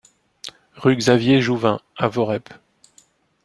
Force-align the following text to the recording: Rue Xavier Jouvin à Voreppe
Rue 0.77 0.95
Xavier 0.99 1.41
Jouvin 1.41 1.79
à 1.95 2.07
Voreppe 2.07 2.49